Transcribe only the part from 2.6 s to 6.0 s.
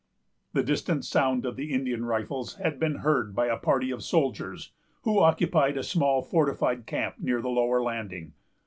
been heard by a party of soldiers, who occupied a